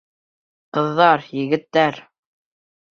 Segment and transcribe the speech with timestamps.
[0.79, 2.05] Ҡыҙҙар, егеттәр!